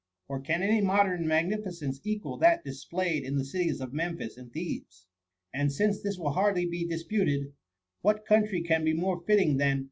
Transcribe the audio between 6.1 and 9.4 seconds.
will hardly be dis puted, what country can be more